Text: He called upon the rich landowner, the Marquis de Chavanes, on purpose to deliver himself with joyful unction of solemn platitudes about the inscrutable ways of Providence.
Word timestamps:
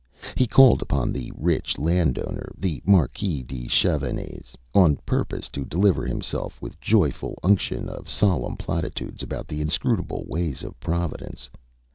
He 0.35 0.47
called 0.47 0.81
upon 0.81 1.13
the 1.13 1.31
rich 1.35 1.77
landowner, 1.77 2.51
the 2.57 2.81
Marquis 2.87 3.43
de 3.43 3.67
Chavanes, 3.67 4.55
on 4.73 4.95
purpose 5.05 5.47
to 5.49 5.63
deliver 5.63 6.07
himself 6.07 6.59
with 6.59 6.81
joyful 6.81 7.37
unction 7.43 7.87
of 7.87 8.09
solemn 8.09 8.57
platitudes 8.57 9.21
about 9.21 9.47
the 9.47 9.61
inscrutable 9.61 10.25
ways 10.27 10.63
of 10.63 10.73
Providence. 10.79 11.51